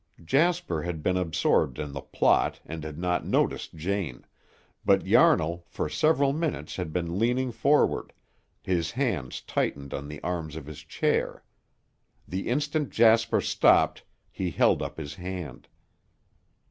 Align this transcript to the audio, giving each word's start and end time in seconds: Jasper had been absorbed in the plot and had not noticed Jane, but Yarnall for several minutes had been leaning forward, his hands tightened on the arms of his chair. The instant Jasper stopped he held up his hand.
Jasper 0.25 0.81
had 0.81 1.03
been 1.03 1.15
absorbed 1.15 1.77
in 1.77 1.91
the 1.91 2.01
plot 2.01 2.59
and 2.65 2.83
had 2.83 2.97
not 2.97 3.23
noticed 3.23 3.75
Jane, 3.75 4.25
but 4.83 5.05
Yarnall 5.05 5.63
for 5.67 5.89
several 5.89 6.33
minutes 6.33 6.77
had 6.77 6.91
been 6.91 7.19
leaning 7.19 7.51
forward, 7.51 8.11
his 8.63 8.89
hands 8.89 9.41
tightened 9.41 9.93
on 9.93 10.07
the 10.07 10.19
arms 10.23 10.55
of 10.55 10.65
his 10.65 10.79
chair. 10.79 11.43
The 12.27 12.47
instant 12.47 12.89
Jasper 12.89 13.41
stopped 13.41 14.03
he 14.31 14.49
held 14.49 14.81
up 14.81 14.97
his 14.97 15.13
hand. 15.13 15.67